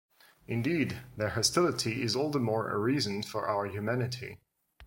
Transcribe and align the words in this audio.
Indeed 0.47 0.99
their 1.15 1.29
hostility 1.29 2.01
is 2.01 2.15
all 2.15 2.31
the 2.31 2.39
more 2.39 2.71
a 2.71 2.77
reason 2.79 3.21
for 3.21 3.47
our 3.47 3.67
humanity. 3.67 4.39